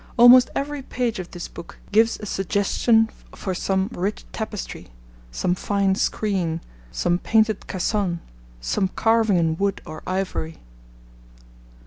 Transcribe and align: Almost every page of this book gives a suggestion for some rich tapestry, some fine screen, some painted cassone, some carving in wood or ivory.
Almost 0.17 0.49
every 0.55 0.81
page 0.81 1.19
of 1.19 1.29
this 1.29 1.47
book 1.47 1.77
gives 1.91 2.19
a 2.19 2.25
suggestion 2.25 3.11
for 3.35 3.53
some 3.53 3.87
rich 3.93 4.25
tapestry, 4.31 4.87
some 5.29 5.53
fine 5.53 5.93
screen, 5.93 6.59
some 6.91 7.19
painted 7.19 7.67
cassone, 7.67 8.19
some 8.59 8.87
carving 8.87 9.37
in 9.37 9.57
wood 9.57 9.79
or 9.85 10.01
ivory. 10.07 10.57